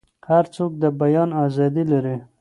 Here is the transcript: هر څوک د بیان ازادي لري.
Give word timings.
هر 0.29 0.43
څوک 0.55 0.71
د 0.81 0.83
بیان 0.99 1.29
ازادي 1.45 1.83
لري. 1.91 2.15